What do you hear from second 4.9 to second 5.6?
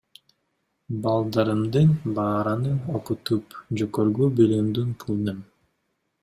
кылдым.